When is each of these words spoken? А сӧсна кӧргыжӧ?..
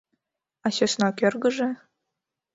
А 0.65 0.67
сӧсна 0.75 1.09
кӧргыжӧ?.. 1.19 1.69